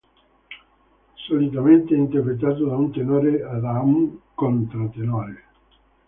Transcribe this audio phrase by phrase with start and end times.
[1.27, 5.43] Solitamente è interpretato da un tenore o da un controtenore.